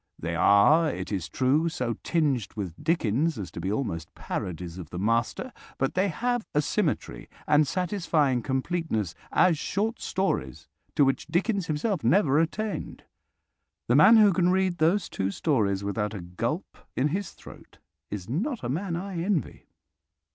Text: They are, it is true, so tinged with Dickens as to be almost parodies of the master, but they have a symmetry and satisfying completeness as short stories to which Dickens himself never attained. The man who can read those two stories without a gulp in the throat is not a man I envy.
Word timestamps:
They 0.17 0.35
are, 0.35 0.89
it 0.89 1.11
is 1.11 1.29
true, 1.29 1.69
so 1.69 1.93
tinged 2.01 2.47
with 2.55 2.83
Dickens 2.83 3.37
as 3.37 3.51
to 3.51 3.61
be 3.61 3.71
almost 3.71 4.15
parodies 4.15 4.79
of 4.79 4.89
the 4.89 4.97
master, 4.97 5.53
but 5.77 5.93
they 5.93 6.07
have 6.07 6.43
a 6.55 6.61
symmetry 6.63 7.29
and 7.45 7.67
satisfying 7.67 8.41
completeness 8.41 9.13
as 9.31 9.59
short 9.59 10.01
stories 10.01 10.67
to 10.95 11.05
which 11.05 11.27
Dickens 11.27 11.67
himself 11.67 12.03
never 12.03 12.39
attained. 12.39 13.03
The 13.87 13.95
man 13.95 14.17
who 14.17 14.33
can 14.33 14.49
read 14.49 14.79
those 14.79 15.07
two 15.07 15.29
stories 15.29 15.83
without 15.83 16.15
a 16.15 16.21
gulp 16.21 16.79
in 16.95 17.13
the 17.13 17.21
throat 17.21 17.77
is 18.09 18.27
not 18.27 18.63
a 18.63 18.69
man 18.69 18.95
I 18.95 19.21
envy. 19.21 19.67